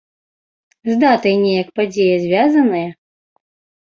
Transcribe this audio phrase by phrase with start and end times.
[0.87, 2.81] З датай неяк падзея звязаная?